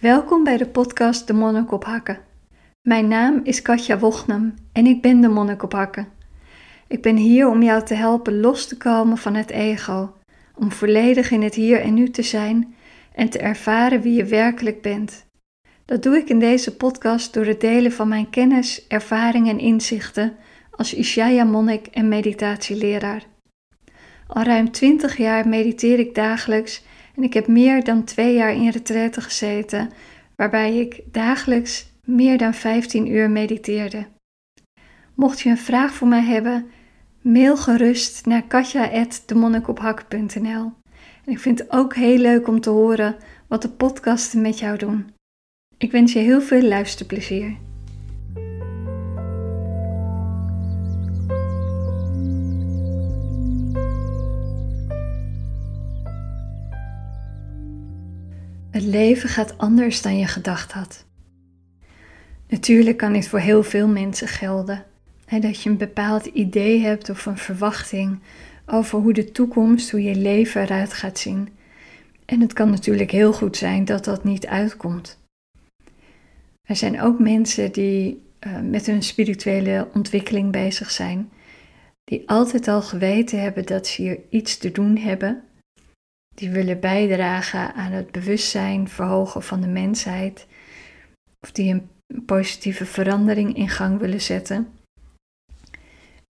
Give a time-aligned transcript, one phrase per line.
[0.00, 2.18] Welkom bij de podcast De Monnik op Hakken.
[2.82, 6.08] Mijn naam is Katja Wochnam en ik ben de Monnik op Hakken.
[6.88, 10.12] Ik ben hier om jou te helpen los te komen van het ego,
[10.54, 12.74] om volledig in het hier en nu te zijn
[13.14, 15.26] en te ervaren wie je werkelijk bent.
[15.84, 20.36] Dat doe ik in deze podcast door het delen van mijn kennis, ervaringen en inzichten
[20.70, 23.22] als Ishaya-monnik en meditatieleraar.
[24.26, 26.82] Al ruim 20 jaar mediteer ik dagelijks
[27.22, 29.90] ik heb meer dan twee jaar in retraite gezeten,
[30.36, 34.06] waarbij ik dagelijks meer dan 15 uur mediteerde.
[35.14, 36.70] Mocht je een vraag voor mij hebben,
[37.22, 40.72] mail gerust naar katja.demonnikophakken.nl.
[41.24, 43.16] En ik vind het ook heel leuk om te horen
[43.48, 45.10] wat de podcasten met jou doen.
[45.78, 47.56] Ik wens je heel veel luisterplezier.
[58.70, 61.06] Het leven gaat anders dan je gedacht had.
[62.48, 64.84] Natuurlijk kan dit voor heel veel mensen gelden.
[65.40, 68.18] dat je een bepaald idee hebt of een verwachting
[68.66, 71.48] over hoe de toekomst, hoe je leven eruit gaat zien.
[72.24, 75.18] En het kan natuurlijk heel goed zijn dat dat niet uitkomt.
[76.62, 81.30] Er zijn ook mensen die uh, met hun spirituele ontwikkeling bezig zijn,
[82.04, 85.42] die altijd al geweten hebben dat ze hier iets te doen hebben
[86.40, 90.46] die willen bijdragen aan het bewustzijn verhogen van de mensheid,
[91.40, 91.88] of die een
[92.24, 94.68] positieve verandering in gang willen zetten.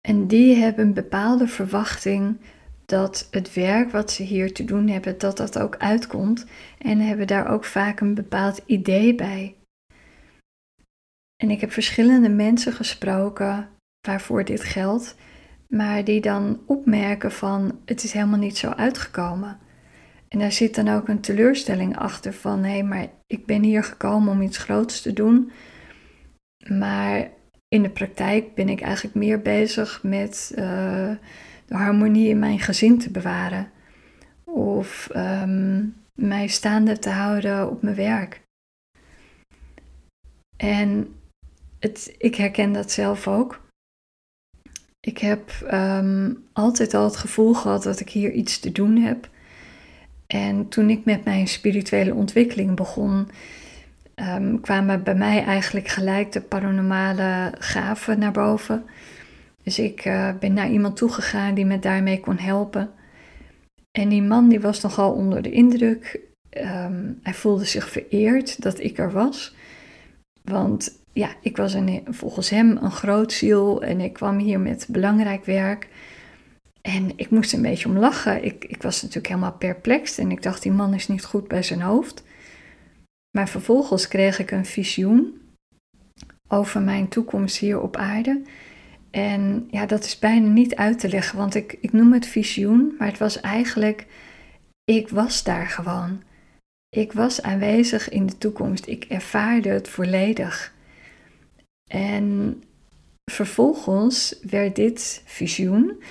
[0.00, 2.40] En die hebben een bepaalde verwachting
[2.86, 6.46] dat het werk wat ze hier te doen hebben, dat dat ook uitkomt
[6.78, 9.54] en hebben daar ook vaak een bepaald idee bij.
[11.36, 13.68] En ik heb verschillende mensen gesproken
[14.06, 15.14] waarvoor dit geldt,
[15.68, 19.68] maar die dan opmerken van het is helemaal niet zo uitgekomen.
[20.34, 24.32] En daar zit dan ook een teleurstelling achter van hé, maar ik ben hier gekomen
[24.32, 25.52] om iets groots te doen.
[26.68, 27.30] Maar
[27.68, 30.58] in de praktijk ben ik eigenlijk meer bezig met uh,
[31.66, 33.70] de harmonie in mijn gezin te bewaren.
[34.44, 38.42] Of um, mij staande te houden op mijn werk.
[40.56, 41.14] En
[41.78, 43.60] het, ik herken dat zelf ook.
[45.00, 49.28] Ik heb um, altijd al het gevoel gehad dat ik hier iets te doen heb.
[50.32, 53.28] En toen ik met mijn spirituele ontwikkeling begon,
[54.14, 58.84] um, kwamen bij mij eigenlijk gelijk de paranormale gaven naar boven.
[59.62, 62.90] Dus ik uh, ben naar iemand toegegaan die me daarmee kon helpen.
[63.90, 66.20] En die man die was nogal onder de indruk.
[66.50, 69.54] Um, hij voelde zich vereerd dat ik er was.
[70.42, 74.86] Want ja, ik was een, volgens hem een groot ziel en ik kwam hier met
[74.88, 75.88] belangrijk werk.
[76.94, 78.44] En ik moest een beetje om lachen.
[78.44, 81.62] Ik, ik was natuurlijk helemaal perplex en ik dacht, die man is niet goed bij
[81.62, 82.22] zijn hoofd.
[83.36, 85.40] Maar vervolgens kreeg ik een visioen
[86.48, 88.42] over mijn toekomst hier op aarde.
[89.10, 92.94] En ja, dat is bijna niet uit te leggen, want ik, ik noem het visioen,
[92.98, 94.06] maar het was eigenlijk,
[94.84, 96.22] ik was daar gewoon.
[96.88, 98.86] Ik was aanwezig in de toekomst.
[98.86, 100.74] Ik ervaarde het volledig.
[101.90, 102.62] En
[103.30, 106.02] vervolgens werd dit visioen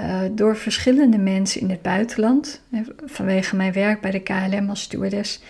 [0.00, 2.62] uh, door verschillende mensen in het buitenland.
[3.04, 5.40] Vanwege mijn werk bij de KLM als stewardess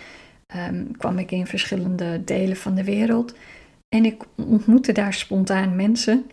[0.69, 3.35] um, kwam ik in verschillende delen van de wereld.
[3.95, 6.25] En ik ontmoette daar spontaan mensen.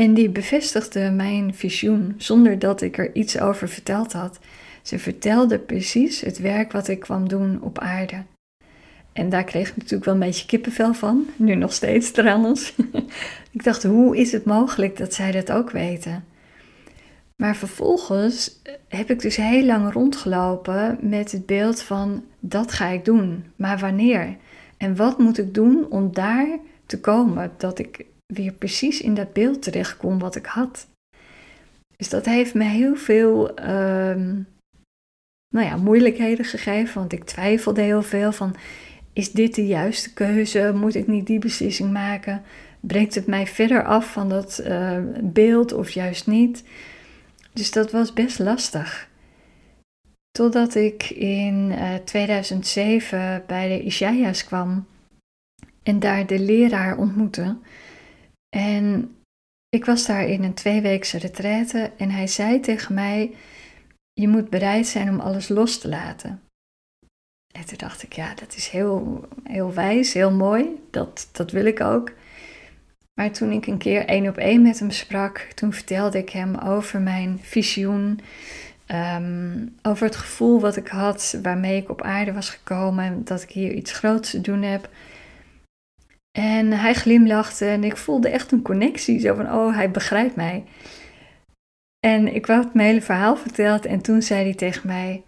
[0.00, 4.38] En die bevestigden mijn visioen zonder dat ik er iets over verteld had.
[4.82, 8.22] Ze vertelden precies het werk wat ik kwam doen op aarde.
[9.12, 12.74] En daar kreeg ik natuurlijk wel een beetje kippenvel van, nu nog steeds trouwens.
[13.52, 16.24] ik dacht, hoe is het mogelijk dat zij dat ook weten?
[17.40, 23.04] Maar vervolgens heb ik dus heel lang rondgelopen met het beeld van dat ga ik
[23.04, 24.36] doen, maar wanneer?
[24.76, 29.32] En wat moet ik doen om daar te komen, dat ik weer precies in dat
[29.32, 30.88] beeld terechtkom wat ik had?
[31.96, 34.34] Dus dat heeft me heel veel ehm,
[35.54, 38.56] nou ja, moeilijkheden gegeven, want ik twijfelde heel veel van
[39.12, 40.72] is dit de juiste keuze?
[40.74, 42.42] Moet ik niet die beslissing maken?
[42.80, 46.64] Brengt het mij verder af van dat uh, beeld of juist niet?
[47.52, 49.08] Dus dat was best lastig.
[50.30, 54.86] Totdat ik in uh, eh, 2007 bij de Ishaya's kwam
[55.82, 57.58] en daar de leraar ontmoette.
[58.56, 59.14] En
[59.68, 63.34] ik was daar in een tweeweekse retraite en hij zei tegen mij:
[64.12, 66.42] Je moet bereid zijn om alles los te laten.
[67.54, 70.80] En toen dacht ik: Ja, dat is heel, heel wijs, heel mooi.
[70.90, 72.12] Dat, dat wil ik ook.
[73.20, 76.54] Maar toen ik een keer één op één met hem sprak, toen vertelde ik hem
[76.56, 78.20] over mijn visioen,
[78.90, 83.42] Ehm, over het gevoel wat ik had waarmee ik op aarde was gekomen en dat
[83.42, 84.90] ik hier iets groots te doen heb.
[86.38, 89.20] En hij glimlachte en ik voelde echt een connectie.
[89.20, 90.64] Zo van, oh, hij begrijpt mij.
[92.06, 95.22] En ik had mijn hele verhaal verteld en toen zei hij tegen mij,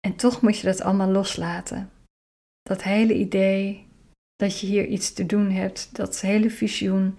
[0.00, 1.90] en toch moet je dat allemaal loslaten.
[2.62, 3.85] Dat hele idee
[4.36, 7.18] dat je hier iets te doen hebt, dat hele visioen.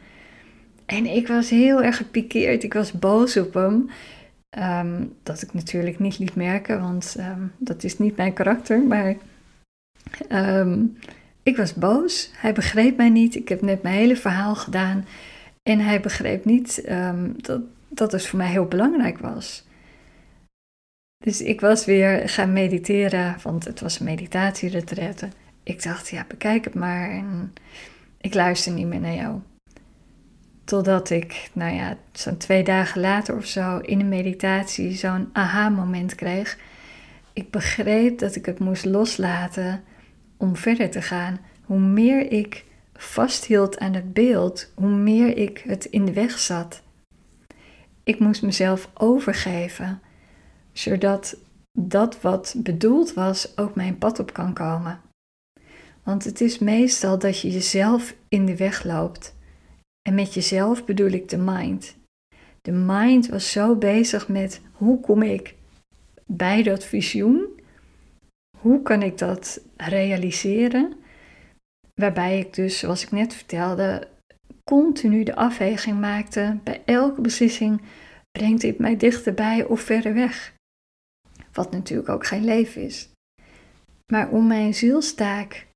[0.85, 3.89] En ik was heel erg gepikeerd, ik was boos op hem.
[4.49, 8.81] Ehm, dat ik natuurlijk niet liet merken, want ehm, dat is niet mijn karakter.
[8.81, 9.15] Maar
[10.27, 10.85] ehm,
[11.43, 12.31] ik was boos.
[12.33, 13.35] Hij begreep mij niet.
[13.35, 15.05] Ik heb net mijn hele verhaal gedaan.
[15.63, 16.87] En hij begreep niet
[17.35, 19.67] dat, dat het voor mij heel belangrijk was.
[21.17, 25.29] Dus ik was weer gaan mediteren, want het was een meditatieretraite.
[25.67, 27.23] Ik dacht, ja, bekijk het maar
[28.17, 29.39] ik luister niet meer naar jou.
[30.63, 36.15] Totdat ik, nou ja, zo'n twee dagen later of zo in een meditatie zo'n aha-moment
[36.15, 36.57] kreeg.
[37.33, 39.83] Ik begreep dat ik het moest loslaten
[40.37, 41.39] om verder te gaan.
[41.65, 46.81] Hoe meer ik vasthield aan het beeld, hoe meer ik het in de weg zat.
[48.03, 50.01] Ik moest mezelf overgeven,
[50.71, 51.37] zodat
[51.71, 55.05] dat wat bedoeld was ook mijn pad op kan komen.
[56.07, 59.35] Want het is meestal dat je jezelf in de weg loopt.
[60.01, 61.95] En met jezelf bedoel ik de mind.
[62.61, 65.55] De mind was zo bezig met hoe kom ik
[66.25, 67.59] bij dat visioen?
[68.57, 70.93] Hoe kan ik dat realiseren?
[71.93, 74.07] Waarbij ik dus, zoals ik net vertelde,
[74.63, 76.57] continu de afweging maakte.
[76.63, 77.81] Bij elke beslissing
[78.31, 80.53] brengt dit mij dichterbij of verder weg.
[81.51, 83.09] Wat natuurlijk ook geen leven is.
[84.11, 85.67] Maar om mijn zielstaak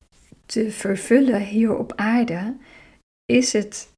[0.51, 2.55] te vervullen hier op aarde,
[3.25, 3.91] is het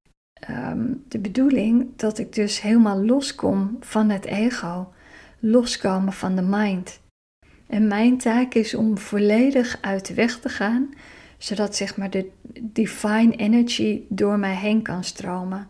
[0.48, 4.94] Ehm, de bedoeling dat ik dus helemaal loskom van het ego,
[5.40, 7.02] loskomen van de mind.
[7.68, 10.90] En mijn taak is om volledig uit de weg te gaan,
[11.38, 12.30] zodat zeg maar de
[12.62, 15.68] divine energy door mij heen kan stromen.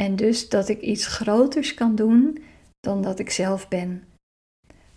[0.00, 2.38] En dus dat ik iets groters kan doen
[2.80, 4.04] dan dat ik zelf ben.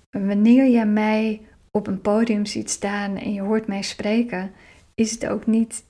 [0.10, 4.52] En wanneer jij mij op een podium ziet staan en je hoort mij spreken,
[5.00, 5.84] is het ook niet,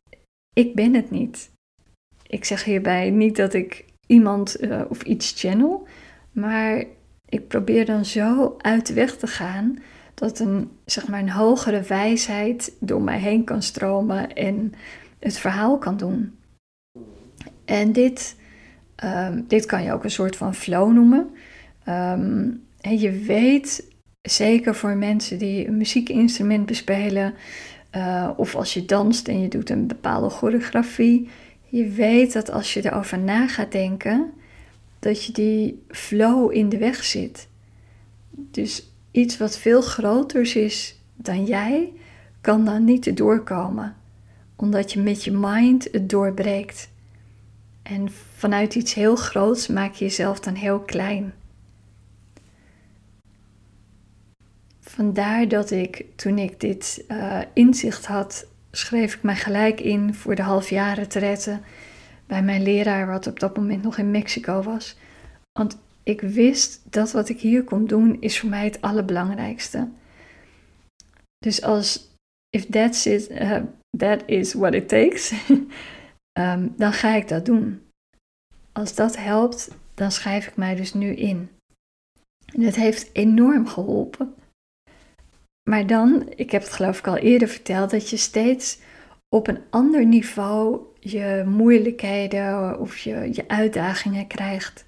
[0.54, 1.52] ik ben het niet.
[2.28, 5.88] Ik zeg hierbij niet dat ik iemand uh, of iets channel,
[6.32, 6.84] maar
[7.26, 9.80] ik probeer dan zo uit de weg te gaan
[10.14, 14.74] dat een, zeg maar, een hogere wijsheid door mij heen kan stromen en
[15.20, 16.38] het verhaal kan doen.
[17.66, 18.36] En dit,
[19.04, 21.30] um, dit kan je ook een soort van flow noemen.
[21.88, 23.88] Um, en je weet,
[24.22, 27.34] zeker voor mensen die een muziekinstrument bespelen,
[27.96, 31.30] uh, of als je danst en je doet een bepaalde choreografie,
[31.66, 34.32] je weet dat als je erover na gaat denken,
[35.00, 37.48] dat je die flow in de weg zit.
[38.32, 41.94] Dus iets wat veel groters is dan jij,
[42.42, 43.96] kan dan niet doorkomen,
[44.56, 46.90] omdat je met je mind het doorbreekt.
[47.84, 51.34] En vanuit iets heel groots maak je jezelf dan heel klein.
[55.00, 60.36] Vandaar dat ik toen ik dit uh, inzicht had schreef ik mij gelijk in voor
[60.36, 61.64] de halfjaren te redden
[62.26, 64.98] bij mijn leraar, wat op dat moment nog in Mexico was.
[65.60, 69.88] Want ik wist dat wat ik hier kon doen, is voor mij het allerbelangrijkste.
[71.38, 72.16] Dus als,
[72.50, 73.62] if that's it, uh,
[73.98, 75.34] that is what it takes,
[76.40, 77.82] ehm, dan ga ik dat doen.
[78.72, 81.50] Als dat helpt, dan schrijf ik mij dus nu in.
[82.46, 84.34] En het heeft enorm geholpen.
[85.70, 88.80] Maar dan, ik heb het geloof ik al eerder verteld, dat je steeds
[89.36, 94.86] op een ander niveau je moeilijkheden of je, je uitdagingen krijgt.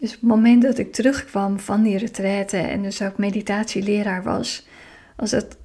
[0.00, 4.66] Dus op het moment dat ik terugkwam van die retraite en dus ook meditatieleraar was,
[5.16, 5.58] was het,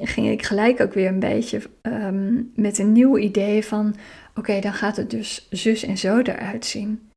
[0.00, 3.94] ging ik gelijk ook weer een beetje ehm, met een nieuw idee van,
[4.34, 7.10] oké, dan gaat het dus zus en zo eruit zien.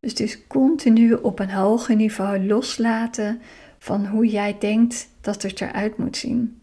[0.00, 3.40] Dus het is continu op een hoger niveau loslaten
[3.82, 6.62] van hoe jij denkt dat het eruit moet zien.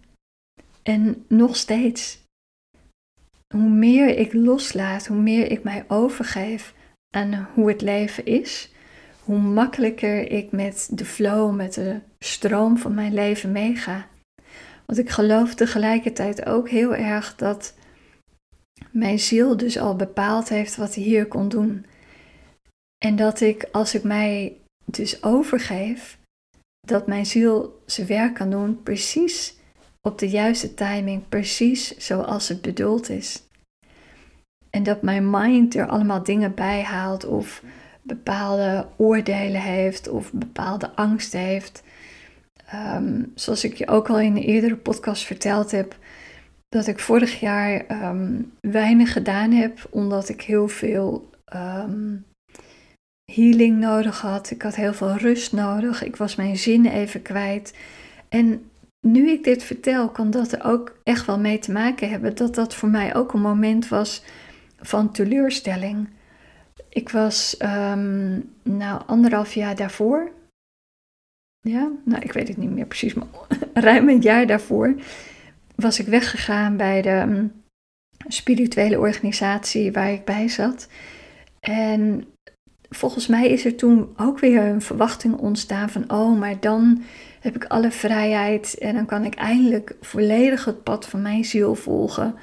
[0.83, 2.19] En nog steeds,
[3.53, 6.73] hoe meer ik loslaat, hoe meer ik mij overgeef
[7.15, 8.71] aan hoe het leven is,
[9.23, 14.07] hoe makkelijker ik met de flow, met de stroom van mijn leven meega.
[14.85, 17.73] Want ik geloof tegelijkertijd ook heel erg dat
[18.91, 21.85] mijn ziel dus al bepaald heeft wat hij hier kon doen.
[22.97, 26.18] En dat ik, als ik mij dus overgeef,
[26.89, 29.57] dat mijn ziel zijn werk kan doen precies
[30.01, 33.43] op de juiste timing, precies zoals het bedoeld is.
[34.69, 37.63] En dat mijn mind er allemaal dingen bij haalt of
[38.01, 41.83] bepaalde oordelen heeft of bepaalde angst heeft.
[42.65, 45.97] Ehm, zoals ik je ook al in een eerdere podcast verteld heb,
[46.69, 52.15] dat ik vorig jaar ehm, weinig gedaan heb, omdat ik heel veel ehm,
[53.39, 54.51] healing nodig had.
[54.51, 56.03] Ik had heel veel rust nodig.
[56.03, 57.73] Ik was mijn zin even kwijt.
[58.29, 58.69] En
[59.07, 62.55] nu ik dit vertel, kan dat er ook echt wel mee te maken hebben dat
[62.55, 64.23] dat voor mij ook een moment was
[64.79, 66.09] van teleurstelling.
[66.89, 70.31] Ik was um, nou anderhalf jaar daarvoor.
[71.59, 73.27] Ja, nou ik weet het niet meer precies, maar
[73.73, 74.95] ruim een jaar daarvoor
[75.75, 77.47] was ik weggegaan bij de ehm,
[78.27, 80.87] spirituele organisatie waar ik bij zat.
[81.59, 82.25] En
[82.89, 87.03] volgens mij is er toen ook weer een verwachting ontstaan van, oh, maar dan
[87.39, 91.75] heb ik alle vrijheid en dan kan ik eindelijk volledig het pad van mijn ziel
[91.75, 92.35] volgen.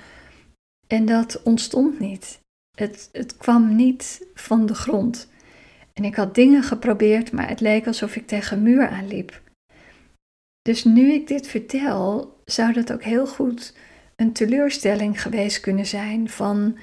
[0.86, 2.40] En dat ontstond niet.
[2.76, 5.28] Het, het kwam niet van de grond.
[5.92, 9.40] En ik had dingen geprobeerd, maar het leek alsof ik tegen een muur aanliep.
[10.62, 13.74] Dus nu ik dit vertel, zou dat ook heel goed
[14.16, 16.78] een teleurstelling geweest kunnen zijn van,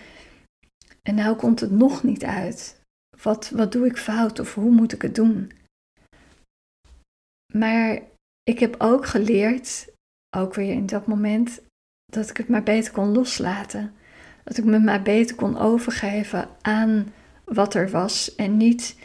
[1.01, 2.82] en nou komt het nog niet uit.
[3.23, 5.51] Wat, wat doe ik fout of hoe moet ik het doen?
[7.53, 8.01] Maar
[8.43, 9.87] ik heb ook geleerd,
[10.37, 11.61] ook weer in dat moment,
[12.05, 13.93] dat ik het maar beter kon loslaten.
[14.43, 17.13] Dat ik me maar beter kon overgeven aan
[17.45, 18.95] wat er was en niet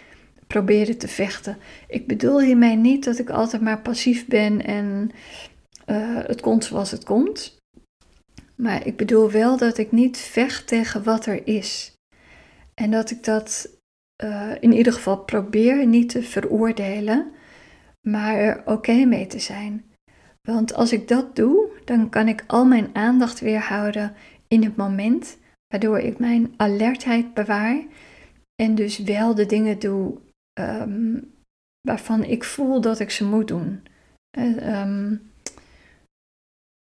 [0.47, 1.59] proberen te vechten.
[1.89, 5.11] Ik bedoel hiermee niet dat ik altijd maar passief ben en
[5.87, 7.57] uh, het komt zoals het komt.
[8.55, 11.93] Maar ik bedoel wel dat ik niet vecht tegen wat er is.
[12.75, 13.78] En dat ik dat
[14.25, 17.33] uh, in ieder geval probeer niet te veroordelen,
[18.01, 19.85] maar er oké mee te zijn.
[20.43, 24.15] Want als ik dat doe, dan kan ik al mijn aandacht weer houden
[24.49, 27.83] in het moment, waardoor ik mijn alertheid bewaar
[28.63, 30.19] en dus wel de dingen doe
[30.61, 31.33] um,
[31.81, 33.83] waarvan ik voel dat ik ze moet doen.
[34.39, 35.31] Um,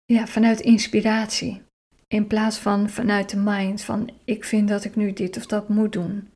[0.04, 1.62] ja, vanuit inspiratie.
[2.08, 5.68] In plaats van vanuit de mind, van ik vind dat ik nu dit of dat
[5.68, 6.28] moet doen.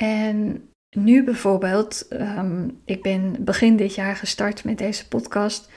[0.00, 5.70] En nu bijvoorbeeld, um, ik ben begin dit jaar gestart met deze podcast.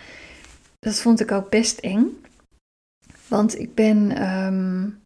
[0.80, 2.06] Dat vond ik ook best eng.
[3.28, 5.00] Want ik ben, um,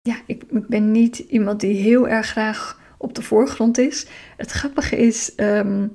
[0.00, 4.06] ja, ik, ik, ben niet iemand die heel erg graag op de voorgrond is.
[4.36, 5.92] Het grappige is, um,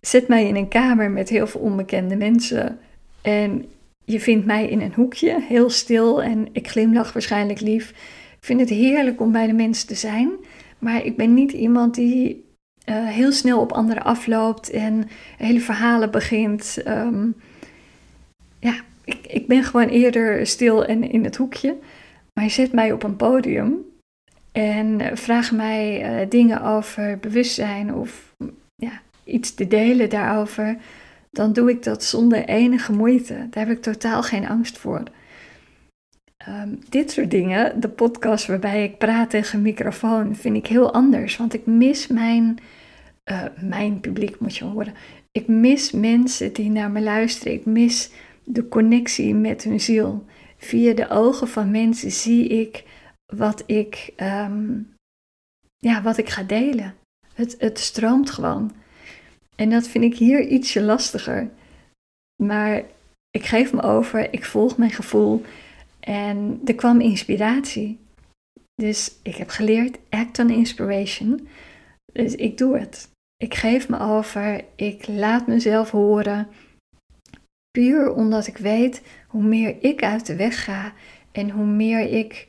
[0.00, 2.78] zet mij in een kamer met heel veel onbekende mensen.
[3.22, 3.64] En
[4.04, 7.90] je vindt mij in een hoekje, heel stil en ik glimlach waarschijnlijk lief.
[8.40, 10.30] Ik vind het heerlijk om bij de mensen te zijn,
[10.78, 12.44] maar ik ben niet iemand die
[12.88, 16.78] uh, heel snel op anderen afloopt en hele verhalen begint.
[16.86, 17.34] Um,
[18.58, 21.76] ja, ik, ik ben gewoon eerder stil en in het hoekje.
[22.34, 23.76] Maar je zet mij op een podium
[24.52, 28.34] en vraagt mij uh, dingen over bewustzijn of
[28.74, 30.76] ja, iets te delen daarover
[31.30, 33.46] dan doe ik dat zonder enige moeite.
[33.50, 35.02] Daar heb ik totaal geen angst voor.
[36.48, 40.92] Ehm, dit soort dingen, de podcast waarbij ik praat tegen een microfoon, vind ik heel
[40.92, 41.36] anders.
[41.36, 42.58] Want ik mis mijn,
[43.30, 44.94] uh, mijn publiek, moet je horen.
[45.32, 47.52] Ik mis mensen die naar me luisteren.
[47.52, 48.10] Ik mis
[48.44, 50.24] de connectie met hun ziel.
[50.56, 52.84] Via de ogen van mensen zie ik
[53.34, 54.94] wat ik, um,
[55.76, 56.94] ja, wat ik ga delen.
[57.34, 58.72] Het, het stroomt gewoon.
[59.56, 61.50] En dat vind ik hier ietsje lastiger.
[62.42, 62.82] Maar
[63.30, 65.44] ik geef me over, ik volg mijn gevoel
[66.08, 67.98] en er kwam inspiratie.
[68.74, 71.48] Dus ik heb geleerd act on inspiration.
[72.12, 73.10] Dus ik doe het.
[73.36, 76.48] Ik geef me over, ik laat mezelf horen.
[77.70, 80.92] Puur omdat ik weet hoe meer ik uit de weg ga
[81.32, 82.48] en hoe meer ik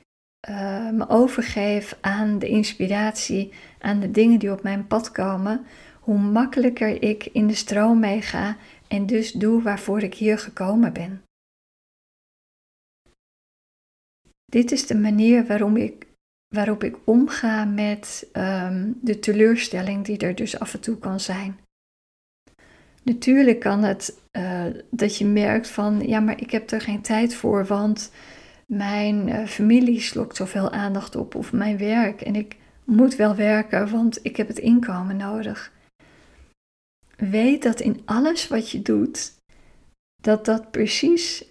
[0.50, 5.66] uh, me overgeef aan de inspiratie, aan de dingen die op mijn pad komen,
[6.00, 11.24] hoe makkelijker ik in de stroom meega en dus doe waarvoor ik hier gekomen ben.
[14.50, 16.08] Dit is de manier waarom ik,
[16.56, 21.60] waarop ik omga met um, de teleurstelling die er dus af en toe kan zijn.
[23.03, 27.36] Natuurlijk kan het uh, dat je merkt van, ja, maar ik heb er geen tijd
[27.36, 28.12] voor, want
[28.65, 33.89] mijn uh, familie slokt zoveel aandacht op of mijn werk en ik moet wel werken,
[33.89, 35.72] want ik heb het inkomen nodig
[37.20, 39.34] weet dat in alles wat je doet,
[40.22, 41.49] dat dat precies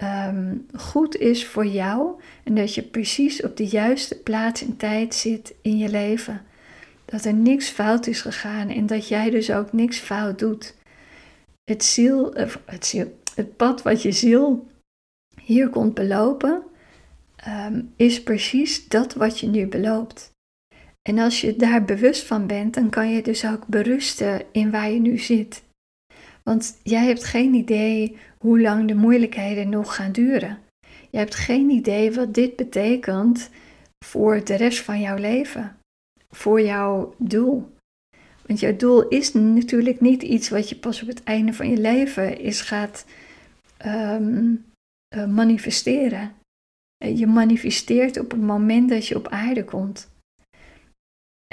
[0.00, 5.14] ehm, goed is voor jou en dat je precies op de juiste plaats en tijd
[5.14, 6.42] zit in je leven.
[7.04, 10.74] Dat er niks fout is gegaan en dat jij dus ook niks fout doet.
[11.64, 14.66] Het, ziel, het, ziel, het pad wat je ziel
[15.42, 16.62] hier komt belopen,
[17.48, 20.30] um, is precies dat wat je nu beloopt.
[21.02, 24.90] En als je daar bewust van bent, dan kan je dus ook berusten in waar
[24.90, 25.62] je nu zit.
[26.42, 30.58] Want jij hebt geen idee hoe lang de moeilijkheden nog gaan duren.
[31.10, 33.50] Je hebt geen idee wat dit betekent
[34.04, 35.76] voor de rest van jouw leven,
[36.30, 37.74] voor jouw doel.
[38.46, 41.76] Want jouw doel is natuurlijk niet iets wat je pas op het einde van je
[41.76, 43.04] leven is gaat
[43.76, 44.54] ehm,
[45.08, 46.32] eh, manifesteren.
[47.04, 50.10] Eh, je manifesteert op het moment dat je op aarde komt.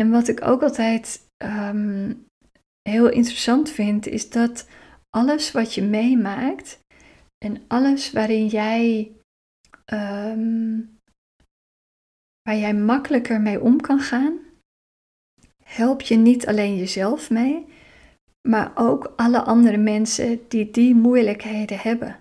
[0.01, 2.13] En wat ik ook altijd ehm,
[2.89, 4.67] heel interessant vind, is dat
[5.10, 6.80] alles wat je meemaakt
[7.38, 9.12] en alles waarin jij,
[9.86, 10.80] ehm,
[12.42, 14.40] waar jij makkelijker mee om kan gaan,
[15.64, 17.66] help je niet alleen jezelf mee,
[18.48, 22.20] maar ook alle andere mensen die die moeilijkheden hebben.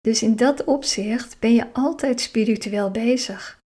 [0.00, 3.60] Dus in dat opzicht ben je altijd spiritueel bezig.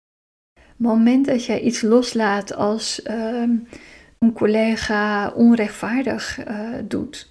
[0.59, 3.57] Het moment dat jij iets loslaat als ehm,
[4.19, 7.28] een collega onrechtvaardig uh, doet,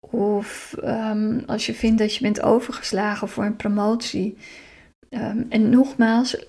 [0.00, 4.36] of ehm, als je vindt dat je bent overgeslagen voor een promotie.
[5.08, 6.46] Ehm, en nogmaals,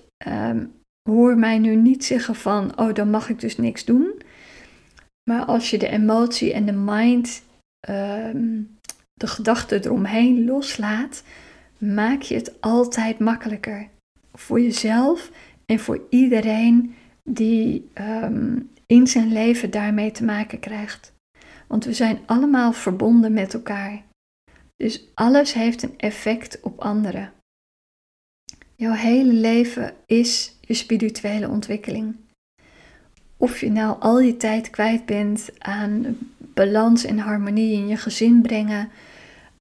[1.10, 4.22] hoor mij nu niet zeggen van, oh dan mag ik dus niks doen.
[5.30, 7.42] Maar als je de emotie en de mind,
[9.14, 11.22] de gedachten eromheen loslaat,
[11.78, 13.88] maak je het altijd makkelijker.
[14.32, 15.30] Voor jezelf
[15.66, 21.12] en voor iedereen die ehm, in zijn leven daarmee te maken krijgt.
[21.70, 24.02] Want we zijn allemaal verbonden met elkaar.
[24.76, 27.32] Dus alles heeft een effect op anderen.
[28.76, 32.16] Jouw hele leven is je spirituele ontwikkeling.
[33.36, 38.42] Of je nou al je tijd kwijt bent aan balans en harmonie in je gezin
[38.42, 38.90] brengen,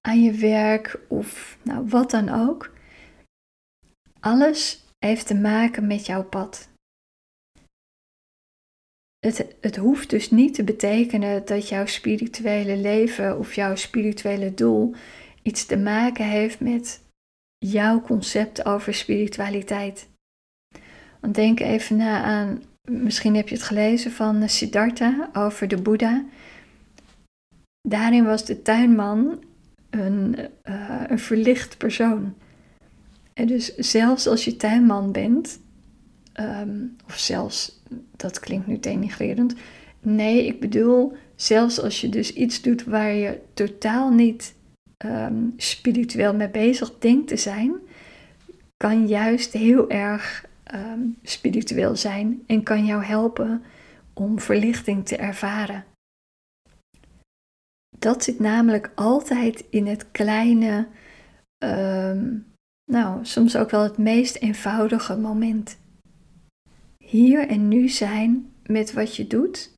[0.02, 2.74] aan je werk of nou, wat dan ook.
[4.20, 6.70] Alles heeft te maken met jouw pad.
[9.20, 14.96] Het, het hoeft dus niet te betekenen dat jouw spirituele leven of jouw spirituele doel
[15.42, 17.02] iets te maken heeft met
[17.58, 20.08] jouw concept over spiritualiteit.
[21.20, 26.26] Want denk even na aan, misschien heb je het gelezen van Siddhartha over de Boeddha.
[27.88, 29.44] Daarin was de tuinman
[29.90, 32.34] een, uh, een verlicht persoon.
[33.34, 35.60] En dus zelfs als je tuinman bent,
[36.34, 37.79] ehm, of zelfs,
[38.16, 39.56] dat klinkt nu denigrerend.
[40.00, 44.56] Nee, ik bedoel, zelfs als je dus iets doet waar je totaal niet
[44.98, 47.74] ehm, spiritueel mee bezig denkt te zijn,
[48.78, 53.64] kan juist heel erg ehm, spiritueel zijn en kan jou helpen
[54.14, 55.86] om verlichting te ervaren.
[57.98, 60.88] Dat zit namelijk altijd in het kleine,
[61.58, 62.38] ehm,
[62.92, 65.78] nou, soms ook wel het meest eenvoudige moment.
[67.10, 69.74] Hier en nu zijn met wat je doet,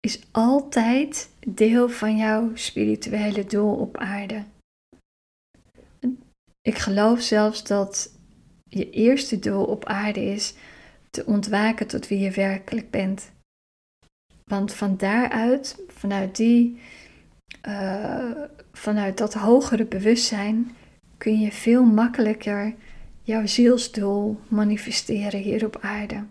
[0.00, 4.44] is altijd deel van jouw spirituele doel op aarde.
[6.60, 8.18] Ik geloof zelfs dat
[8.68, 10.54] je eerste doel op aarde is
[11.10, 13.32] te ontwaken tot wie je werkelijk bent.
[14.44, 16.80] Want van daaruit, vanuit die
[17.68, 18.30] uh,
[18.72, 20.76] vanuit dat hogere bewustzijn
[21.18, 22.74] kun je veel makkelijker
[23.22, 26.24] jouw zielsdoel manifesteren hier op aarde.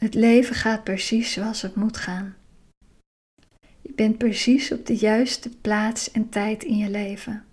[0.00, 2.36] Het leven gaat precies zoals het moet gaan.
[3.82, 7.46] Je bent precies op de juiste plaats en tijd in je leven.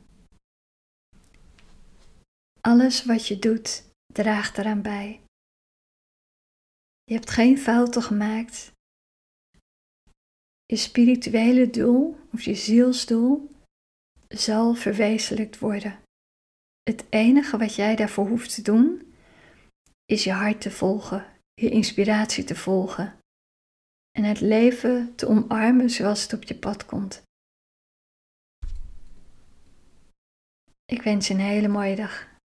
[2.62, 3.84] Alles wat je doet
[4.14, 5.22] draagt eraan bij.
[7.04, 8.72] Je hebt geen fouten gemaakt.
[10.66, 13.52] Je spirituele doel of je zielsdoel
[14.28, 16.00] zal verwezenlijkt worden.
[16.84, 19.14] Het enige wat jij daarvoor hoeft te doen
[20.06, 23.20] is je hart te volgen, je inspiratie te volgen
[24.12, 27.22] en het leven te omarmen zoals het op je pad komt.
[30.86, 32.37] Ik wens je een hele mooie dag.